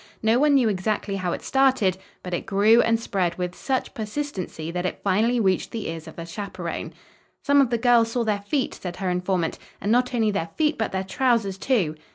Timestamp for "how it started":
1.17-1.95